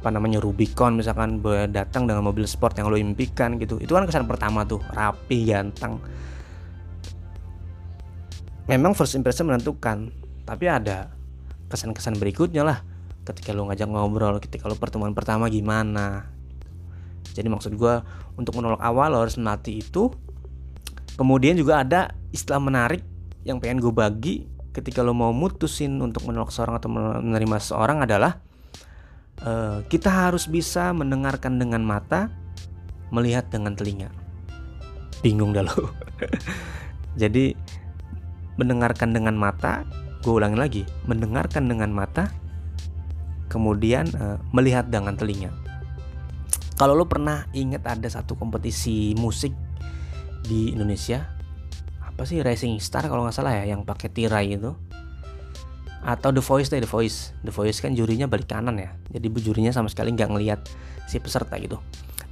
apa 0.00 0.08
namanya 0.08 0.40
Rubicon 0.40 0.96
misalkan 0.96 1.44
datang 1.68 2.08
dengan 2.08 2.24
mobil 2.24 2.48
sport 2.48 2.80
yang 2.80 2.88
lo 2.88 2.96
impikan 2.96 3.60
gitu. 3.60 3.76
Itu 3.76 3.92
kan 3.92 4.08
kesan 4.08 4.24
pertama 4.24 4.64
tuh 4.64 4.80
rapi 4.96 5.44
ganteng. 5.44 6.00
Memang 8.64 8.96
first 8.96 9.12
impression 9.12 9.52
menentukan 9.52 10.08
tapi 10.48 10.64
ada 10.72 11.12
kesan-kesan 11.68 12.16
berikutnya 12.18 12.64
lah 12.66 12.78
ketika 13.30 13.54
lo 13.54 13.70
ngajak 13.70 13.88
ngobrol 13.88 14.36
ketika 14.42 14.66
lo 14.66 14.76
pertemuan 14.76 15.14
pertama 15.14 15.46
gimana 15.48 16.30
jadi 17.32 17.46
maksud 17.46 17.78
gue 17.78 17.94
untuk 18.34 18.58
menolak 18.58 18.82
awal 18.82 19.14
lo 19.14 19.22
harus 19.22 19.38
melatih 19.38 19.80
itu 19.82 20.10
kemudian 21.14 21.54
juga 21.54 21.82
ada 21.82 22.14
istilah 22.34 22.62
menarik 22.62 23.02
yang 23.46 23.62
pengen 23.62 23.80
gue 23.80 23.94
bagi 23.94 24.46
ketika 24.70 25.02
lo 25.02 25.14
mau 25.14 25.34
mutusin 25.34 25.98
untuk 25.98 26.26
menolak 26.26 26.54
seorang 26.54 26.78
atau 26.78 26.88
menerima 26.90 27.56
seseorang 27.58 28.06
adalah 28.06 28.38
uh, 29.44 29.82
kita 29.90 30.08
harus 30.08 30.46
bisa 30.46 30.94
mendengarkan 30.94 31.58
dengan 31.58 31.82
mata, 31.82 32.30
melihat 33.10 33.50
dengan 33.50 33.74
telinga. 33.74 34.10
Bingung 35.20 35.52
dah 35.52 35.66
lo. 35.66 35.92
Jadi 37.20 37.52
mendengarkan 38.56 39.12
dengan 39.12 39.34
mata, 39.36 39.84
gue 40.22 40.32
ulangi 40.32 40.58
lagi, 40.58 40.82
mendengarkan 41.08 41.66
dengan 41.66 41.90
mata, 41.90 42.30
kemudian 43.50 44.06
uh, 44.14 44.38
melihat 44.54 44.86
dengan 44.86 45.18
telinga. 45.18 45.50
Kalau 46.78 46.96
lo 46.96 47.04
pernah 47.04 47.44
ingat 47.52 47.84
ada 47.84 48.08
satu 48.08 48.38
kompetisi 48.38 49.12
musik 49.18 49.52
di 50.46 50.72
Indonesia, 50.72 51.28
apa 52.00 52.24
sih 52.24 52.40
Racing 52.40 52.80
Star 52.80 53.04
kalau 53.04 53.26
nggak 53.26 53.36
salah 53.36 53.52
ya, 53.60 53.76
yang 53.76 53.84
pakai 53.84 54.08
tirai 54.08 54.56
itu? 54.56 54.72
Atau 56.00 56.32
The 56.32 56.40
Voice 56.40 56.72
deh 56.72 56.80
The 56.80 56.88
Voice. 56.88 57.36
The 57.44 57.52
Voice 57.52 57.84
kan 57.84 57.92
jurinya 57.92 58.24
balik 58.24 58.48
kanan 58.48 58.80
ya. 58.80 58.96
Jadi 59.12 59.28
jurinya 59.44 59.68
sama 59.76 59.92
sekali 59.92 60.16
nggak 60.16 60.32
ngelihat 60.32 60.60
si 61.04 61.20
peserta 61.20 61.60
gitu. 61.60 61.76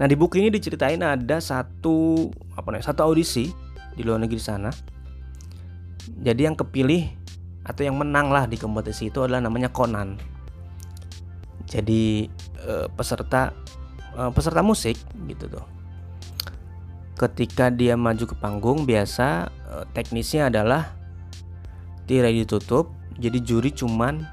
Nah 0.01 0.09
di 0.09 0.17
buku 0.17 0.41
ini 0.41 0.49
diceritain 0.49 1.05
ada 1.05 1.37
satu 1.43 2.31
apa 2.57 2.73
namanya 2.73 2.89
satu 2.89 3.05
audisi 3.05 3.53
di 3.93 4.01
luar 4.01 4.23
negeri 4.25 4.41
sana. 4.41 4.73
Jadi 6.09 6.49
yang 6.49 6.57
kepilih 6.57 7.13
atau 7.69 7.85
yang 7.85 8.01
menang 8.01 8.33
lah 8.33 8.49
di 8.49 8.57
kompetisi 8.57 9.13
itu 9.13 9.21
adalah 9.21 9.45
namanya 9.45 9.69
Conan 9.69 10.38
jadi 11.69 12.33
uh, 12.65 12.87
peserta 12.93 13.53
uh, 14.17 14.33
peserta 14.33 14.65
musik 14.65 14.97
gitu 15.29 15.47
tuh. 15.53 15.67
Ketika 17.19 17.69
dia 17.69 17.95
maju 17.99 18.25
ke 18.25 18.35
panggung 18.39 18.89
biasa 18.89 19.53
uh, 19.69 19.85
teknisnya 19.93 20.49
adalah 20.49 20.97
tirai 22.09 22.33
ditutup 22.33 22.89
jadi 23.21 23.39
juri 23.45 23.69
cuman 23.75 24.25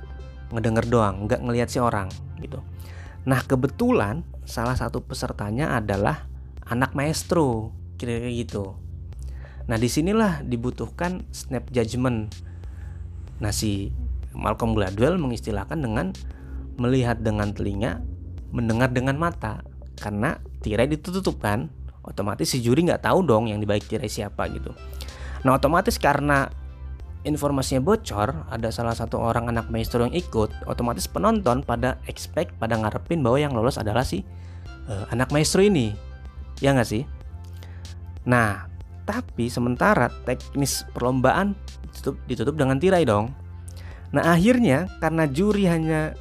ngedenger 0.56 0.86
doang 0.88 1.28
nggak 1.28 1.44
ngelihat 1.44 1.68
si 1.68 1.84
orang 1.84 2.08
gitu. 2.40 2.64
Nah 3.28 3.44
kebetulan 3.44 4.24
salah 4.48 4.78
satu 4.78 5.04
pesertanya 5.04 5.76
adalah 5.76 6.30
anak 6.70 6.96
maestro 6.96 7.76
kira-kira 8.00 8.32
gitu. 8.32 8.66
Nah 9.66 9.76
di 9.82 9.90
sinilah 9.90 10.46
dibutuhkan 10.46 11.28
snap 11.36 11.68
judgment 11.74 12.32
nah 13.36 13.52
si 13.52 13.92
Malcolm 14.32 14.72
Gladwell 14.72 15.20
mengistilahkan 15.20 15.76
dengan 15.76 16.16
melihat 16.76 17.20
dengan 17.20 17.52
telinga 17.52 18.04
mendengar 18.52 18.92
dengan 18.92 19.16
mata 19.20 19.64
karena 20.00 20.40
tirai 20.64 20.88
ditutup 20.88 21.40
kan 21.40 21.72
otomatis 22.06 22.52
si 22.52 22.62
juri 22.62 22.86
nggak 22.86 23.04
tahu 23.04 23.26
dong 23.26 23.52
yang 23.52 23.60
dibalik 23.60 23.88
tirai 23.88 24.12
siapa 24.12 24.48
gitu 24.52 24.72
nah 25.44 25.56
otomatis 25.56 25.96
karena 26.00 26.48
informasinya 27.26 27.82
bocor, 27.82 28.46
ada 28.54 28.70
salah 28.70 28.94
satu 28.94 29.18
orang 29.18 29.50
anak 29.50 29.68
maestro 29.74 30.06
yang 30.06 30.14
ikut, 30.14 30.54
otomatis 30.70 31.10
penonton 31.10 31.66
pada 31.66 31.98
expect, 32.06 32.54
pada 32.62 32.78
ngarepin 32.78 33.26
bahwa 33.26 33.38
yang 33.42 33.52
lolos 33.52 33.82
adalah 33.82 34.06
si 34.06 34.22
uh, 34.88 35.10
anak 35.10 35.34
maestro 35.34 35.66
ini. 35.66 35.92
Ya 36.62 36.72
nggak 36.72 36.88
sih? 36.88 37.04
Nah, 38.30 38.70
tapi 39.04 39.50
sementara 39.50 40.08
teknis 40.24 40.86
perlombaan 40.94 41.58
ditutup, 41.90 42.16
ditutup 42.30 42.56
dengan 42.56 42.78
tirai 42.78 43.04
dong. 43.04 43.34
Nah, 44.14 44.32
akhirnya 44.32 44.88
karena 45.02 45.28
juri 45.28 45.66
hanya 45.68 46.16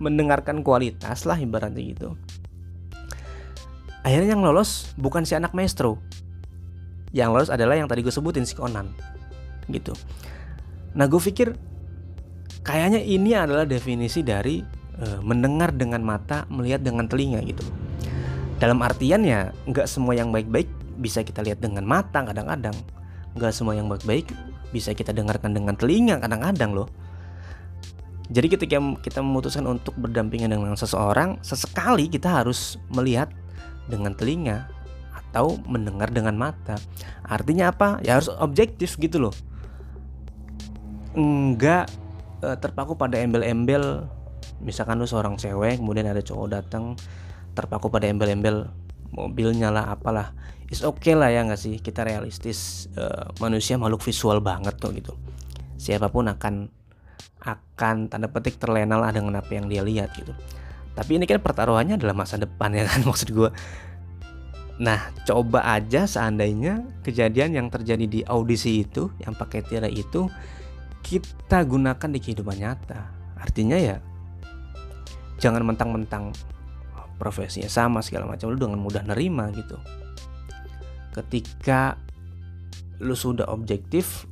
mendengarkan 0.00 0.64
kualitas 0.64 1.28
lah 1.28 1.36
ibaratnya 1.36 1.84
gitu. 1.84 2.16
Akhirnya 4.00 4.32
yang 4.32 4.42
lolos 4.42 4.96
bukan 4.96 5.28
si 5.28 5.36
anak 5.36 5.52
maestro. 5.52 6.00
Yang 7.12 7.30
lolos 7.36 7.50
adalah 7.52 7.76
yang 7.76 7.86
tadi 7.86 8.00
gue 8.00 8.10
sebutin 8.10 8.48
si 8.48 8.56
Conan 8.56 8.90
gitu. 9.68 9.92
Nah 10.96 11.06
gue 11.06 11.20
pikir 11.20 11.54
kayaknya 12.64 13.04
ini 13.04 13.36
adalah 13.36 13.68
definisi 13.68 14.24
dari 14.24 14.64
e, 14.98 15.06
mendengar 15.20 15.70
dengan 15.76 16.00
mata, 16.00 16.48
melihat 16.48 16.80
dengan 16.80 17.06
telinga 17.06 17.44
gitu. 17.44 17.62
Dalam 18.56 18.80
artian 18.80 19.22
ya 19.24 19.52
nggak 19.68 19.86
semua 19.86 20.16
yang 20.16 20.32
baik-baik 20.32 20.68
bisa 21.00 21.24
kita 21.24 21.44
lihat 21.44 21.60
dengan 21.60 21.84
mata 21.84 22.24
kadang-kadang, 22.24 22.76
nggak 23.36 23.52
semua 23.52 23.76
yang 23.76 23.88
baik-baik 23.88 24.32
bisa 24.70 24.94
kita 24.94 25.10
dengarkan 25.12 25.52
dengan 25.52 25.76
telinga 25.76 26.20
kadang-kadang 26.20 26.72
loh. 26.72 26.88
Jadi 28.30 28.46
ketika 28.46 28.78
kita 29.02 29.20
memutuskan 29.26 29.66
untuk 29.66 29.98
berdampingan 29.98 30.54
dengan 30.54 30.78
seseorang, 30.78 31.42
sesekali 31.42 32.06
kita 32.06 32.30
harus 32.30 32.78
melihat 32.94 33.26
dengan 33.90 34.14
telinga 34.14 34.70
atau 35.10 35.58
mendengar 35.66 36.14
dengan 36.14 36.38
mata. 36.38 36.78
Artinya 37.26 37.74
apa? 37.74 37.98
Ya 38.06 38.18
harus 38.18 38.30
objektif 38.38 38.94
gitu 39.02 39.18
loh. 39.18 39.34
Enggak 41.18 41.90
uh, 42.46 42.54
terpaku 42.54 42.94
pada 42.94 43.18
embel-embel. 43.18 44.06
Misalkan 44.62 45.02
lu 45.02 45.10
seorang 45.10 45.34
cewek 45.34 45.82
kemudian 45.82 46.06
ada 46.06 46.22
cowok 46.22 46.46
datang 46.54 46.94
terpaku 47.58 47.90
pada 47.90 48.06
embel-embel 48.06 48.70
mobilnya 49.10 49.74
lah 49.74 49.90
apalah. 49.90 50.30
Is 50.70 50.86
okay 50.86 51.18
lah 51.18 51.34
ya 51.34 51.42
nggak 51.42 51.58
sih? 51.58 51.82
Kita 51.82 52.06
realistis 52.06 52.86
uh, 52.94 53.34
manusia 53.42 53.74
makhluk 53.74 54.06
visual 54.06 54.38
banget 54.38 54.78
tuh 54.78 54.94
gitu. 54.94 55.18
Siapa 55.74 56.14
pun 56.14 56.30
akan 56.30 56.79
akan 57.40 58.12
tanda 58.12 58.28
petik 58.28 58.60
terlena 58.60 59.00
lah 59.00 59.10
dengan 59.12 59.40
apa 59.40 59.50
yang 59.56 59.66
dia 59.66 59.80
lihat 59.80 60.12
gitu 60.16 60.32
tapi 60.92 61.16
ini 61.16 61.24
kan 61.24 61.40
pertaruhannya 61.40 61.96
adalah 61.96 62.12
masa 62.12 62.36
depan 62.36 62.74
ya 62.78 62.84
kan 62.84 63.04
maksud 63.04 63.32
gue 63.32 63.50
Nah, 64.80 65.12
coba 65.28 65.76
aja 65.76 66.08
seandainya 66.08 66.80
kejadian 67.04 67.52
yang 67.52 67.68
terjadi 67.68 68.08
di 68.08 68.20
audisi 68.24 68.80
itu, 68.80 69.12
yang 69.20 69.36
pakai 69.36 69.60
tirai 69.60 69.92
itu, 69.92 70.24
kita 71.04 71.60
gunakan 71.68 72.08
di 72.08 72.16
kehidupan 72.16 72.56
nyata. 72.56 73.12
Artinya 73.36 73.76
ya 73.76 74.00
jangan 75.36 75.68
mentang-mentang 75.68 76.32
profesinya 77.20 77.68
sama 77.68 78.00
segala 78.00 78.24
macam 78.24 78.48
lu 78.48 78.56
dengan 78.56 78.80
mudah 78.80 79.04
nerima 79.04 79.52
gitu. 79.52 79.76
Ketika 81.12 82.00
lu 83.04 83.12
sudah 83.12 83.52
objektif 83.52 84.24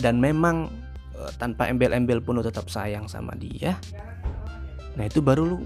dan 0.00 0.16
memang 0.16 0.72
eh, 1.16 1.32
tanpa 1.36 1.68
embel-embel 1.68 2.20
pun 2.22 2.38
lu 2.38 2.44
tetap 2.44 2.68
sayang 2.68 3.06
sama 3.06 3.36
dia. 3.36 3.76
Nah, 4.96 5.04
itu 5.08 5.24
baru 5.24 5.56
lu 5.56 5.58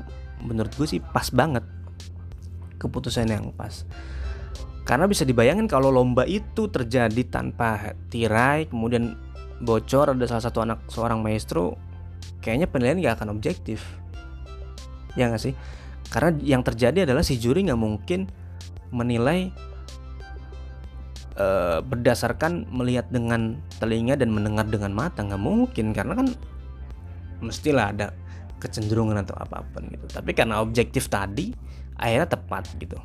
menurut 0.45 0.71
gue 0.77 0.87
sih 0.87 1.01
pas 1.01 1.27
banget 1.33 1.65
keputusan 2.79 3.31
yang 3.31 3.51
pas. 3.57 3.87
Karena 4.87 5.11
bisa 5.11 5.27
dibayangin 5.27 5.67
kalau 5.67 5.91
lomba 5.91 6.23
itu 6.29 6.71
terjadi 6.71 7.27
tanpa 7.27 7.99
tirai, 8.07 8.71
kemudian 8.71 9.19
bocor 9.61 10.13
ada 10.13 10.27
salah 10.29 10.45
satu 10.45 10.59
anak 10.63 10.85
seorang 10.93 11.25
maestro 11.25 11.81
kayaknya 12.45 12.69
penilaian 12.69 13.01
gak 13.01 13.23
akan 13.23 13.33
objektif 13.33 13.81
ya 15.17 15.33
nggak 15.33 15.41
sih 15.41 15.55
karena 16.13 16.37
yang 16.45 16.63
terjadi 16.63 17.09
adalah 17.09 17.25
si 17.25 17.41
juri 17.41 17.65
nggak 17.65 17.81
mungkin 17.81 18.29
menilai 18.93 19.51
uh, 21.37 21.79
berdasarkan 21.85 22.69
melihat 22.73 23.09
dengan 23.13 23.61
telinga 23.79 24.19
dan 24.19 24.33
mendengar 24.33 24.67
dengan 24.67 24.93
mata 24.93 25.23
nggak 25.23 25.41
mungkin. 25.41 25.93
Karena 25.97 26.17
kan 26.19 26.29
mestilah 27.41 27.93
ada 27.93 28.07
kecenderungan 28.61 29.21
atau 29.21 29.37
apa 29.37 29.63
pun 29.73 29.87
gitu. 29.93 30.07
Tapi 30.11 30.33
karena 30.33 30.61
objektif 30.65 31.13
tadi 31.13 31.53
akhirnya 31.97 32.29
tepat 32.29 32.69
gitu. 32.81 32.97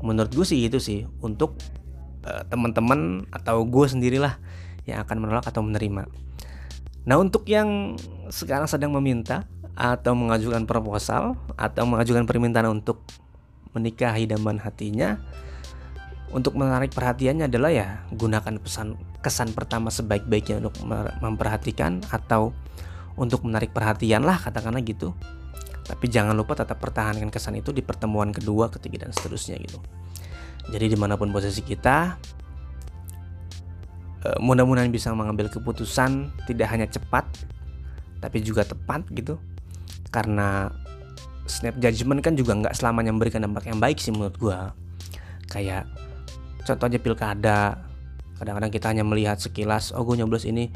Menurut 0.00 0.30
gue 0.30 0.46
sih 0.46 0.64
itu 0.64 0.78
sih 0.78 1.04
untuk 1.20 1.58
uh, 2.24 2.42
teman-teman 2.48 3.26
atau 3.34 3.66
gue 3.66 3.86
sendirilah 3.88 4.38
yang 4.88 5.04
akan 5.04 5.16
menolak 5.20 5.44
atau 5.44 5.60
menerima. 5.60 6.08
Nah, 7.08 7.16
untuk 7.16 7.48
yang 7.48 7.96
sekarang 8.28 8.68
sedang 8.68 8.92
meminta 8.92 9.48
atau 9.72 10.12
mengajukan 10.12 10.68
proposal 10.68 11.40
atau 11.56 11.88
mengajukan 11.88 12.28
permintaan 12.28 12.68
untuk 12.68 13.00
menikahi 13.72 14.28
daman 14.28 14.60
hatinya, 14.60 15.16
untuk 16.34 16.56
menarik 16.60 16.92
perhatiannya 16.92 17.48
adalah 17.48 17.70
ya 17.72 17.88
gunakan 18.12 18.60
pesan 18.60 18.98
kesan 19.24 19.56
pertama 19.56 19.88
sebaik-baiknya 19.88 20.60
untuk 20.62 20.76
memperhatikan 21.24 22.04
atau 22.12 22.52
untuk 23.18 23.42
menarik 23.48 23.72
perhatian 23.72 24.22
lah 24.22 24.38
katakanlah 24.38 24.84
gitu. 24.84 25.16
Tapi 25.88 26.04
jangan 26.12 26.36
lupa 26.36 26.52
tetap 26.52 26.76
pertahankan 26.78 27.32
kesan 27.32 27.56
itu 27.56 27.72
di 27.72 27.80
pertemuan 27.80 28.28
kedua, 28.28 28.68
ketiga 28.68 29.08
dan 29.08 29.16
seterusnya 29.16 29.56
gitu. 29.56 29.80
Jadi 30.68 30.92
di 30.92 30.96
mana 31.00 31.16
pun 31.16 31.32
posisi 31.32 31.64
kita, 31.64 32.20
Eh, 34.18 34.38
mudah-mudahan 34.42 34.90
bisa 34.90 35.14
mengambil 35.14 35.46
keputusan 35.46 36.34
tidak 36.50 36.66
hanya 36.74 36.90
cepat 36.90 37.22
tapi 38.18 38.42
juga 38.42 38.66
tepat 38.66 39.06
gitu 39.14 39.38
karena 40.10 40.74
snap 41.46 41.78
judgment 41.78 42.18
kan 42.18 42.34
juga 42.34 42.58
nggak 42.58 42.74
selamanya 42.74 43.14
memberikan 43.14 43.46
dampak 43.46 43.70
yang 43.70 43.78
baik 43.78 44.02
sih 44.02 44.10
menurut 44.10 44.34
gue 44.34 44.58
kayak 45.46 45.86
contoh 46.68 46.86
aja 46.92 47.00
pilkada 47.00 47.60
kadang-kadang 48.36 48.70
kita 48.70 48.86
hanya 48.92 49.02
melihat 49.02 49.40
sekilas 49.40 49.90
oh 49.96 50.04
gue 50.04 50.20
nyoblos 50.20 50.46
ini 50.46 50.70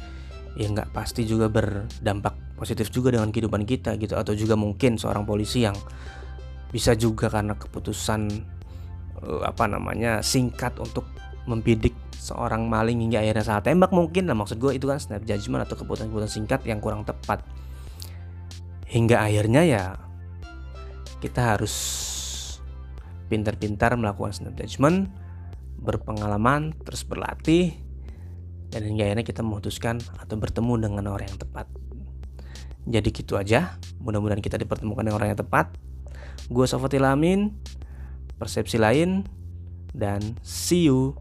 ya 0.56 0.68
nggak 0.68 0.92
pasti 0.92 1.24
juga 1.24 1.48
berdampak 1.48 2.56
positif 2.62 2.94
juga 2.94 3.10
dengan 3.10 3.34
kehidupan 3.34 3.66
kita 3.66 3.98
gitu. 3.98 4.14
Atau 4.14 4.38
juga 4.38 4.54
mungkin 4.54 5.00
seorang 5.00 5.26
polisi 5.26 5.66
yang 5.66 5.74
bisa 6.70 6.94
juga 6.94 7.26
karena 7.26 7.58
keputusan 7.58 8.30
uh, 9.24 9.42
apa 9.42 9.66
namanya 9.66 10.22
singkat 10.22 10.78
untuk 10.78 11.04
membidik 11.50 11.92
seorang 12.14 12.70
maling 12.70 13.02
hingga 13.02 13.18
akhirnya 13.18 13.42
salah 13.42 13.64
tembak 13.66 13.90
mungkin 13.90 14.30
lah. 14.30 14.38
Maksud 14.38 14.62
gue 14.62 14.78
itu 14.78 14.86
kan 14.86 15.02
snap 15.02 15.26
judgment 15.26 15.66
atau 15.66 15.74
keputusan-keputusan 15.74 16.30
singkat 16.30 16.60
yang 16.68 16.78
kurang 16.78 17.02
tepat. 17.02 17.42
Hingga 18.86 19.24
akhirnya 19.24 19.62
ya 19.66 19.84
kita 21.18 21.56
harus 21.56 21.74
pintar-pintar 23.26 23.96
melakukan 23.96 24.36
snap 24.36 24.54
judgment 24.54 25.08
berpengalaman 25.82 26.72
terus 26.86 27.02
berlatih 27.02 27.74
dan 28.72 28.86
hingga 28.88 29.04
akhirnya 29.04 29.26
kita 29.26 29.42
memutuskan 29.44 30.00
atau 30.16 30.38
bertemu 30.38 30.88
dengan 30.88 31.04
orang 31.12 31.28
yang 31.28 31.40
tepat. 31.42 31.66
Jadi 32.88 33.08
gitu 33.12 33.36
aja. 33.36 33.76
Mudah-mudahan 34.00 34.42
kita 34.42 34.58
dipertemukan 34.58 35.04
dengan 35.04 35.18
orang 35.20 35.36
yang 35.36 35.40
tepat. 35.42 35.76
Gue 36.48 36.64
Sofatil 36.66 37.04
Amin 37.04 37.58
persepsi 38.40 38.74
lain 38.80 39.22
dan 39.94 40.34
see 40.42 40.90
you 40.90 41.14